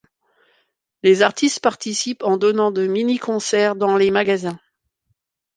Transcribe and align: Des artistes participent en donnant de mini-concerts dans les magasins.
Des 1.03 1.21
artistes 1.21 1.59
participent 1.59 2.23
en 2.23 2.35
donnant 2.37 2.71
de 2.71 2.87
mini-concerts 2.87 3.75
dans 3.75 3.97
les 3.97 4.09
magasins. 4.09 4.57